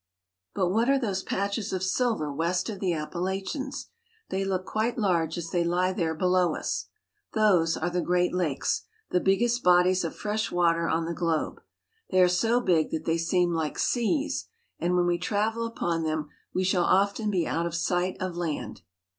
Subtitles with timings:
[0.55, 3.89] But what are those patches of silver west of the Appa lachians?
[4.29, 6.87] They look quite large as they lie there below us.
[7.33, 11.61] Those are the Great Lakes, the biggest bodies of fresh water on the globe.
[12.09, 14.47] They are so big that they seem like seas,
[14.79, 18.81] and when we travel upon them we shall often be out of sight of land.